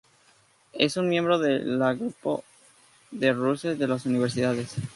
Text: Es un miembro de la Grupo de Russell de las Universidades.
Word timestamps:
Es 0.73 0.97
un 0.97 1.09
miembro 1.09 1.37
de 1.37 1.59
la 1.59 1.93
Grupo 1.93 2.43
de 3.11 3.33
Russell 3.33 3.77
de 3.77 3.87
las 3.87 4.03
Universidades. 4.07 4.77